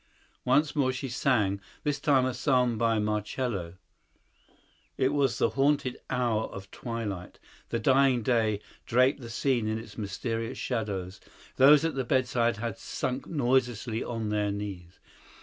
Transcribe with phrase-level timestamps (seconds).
[0.45, 3.75] Once more she sang—this time a psalm by Marcello.
[4.97, 7.37] It was the haunted hour of twilight.
[7.69, 11.21] The dying day draped the scene in its mysterious shadows.
[11.57, 14.97] Those at the bedside had sunk noiselessly on their knees.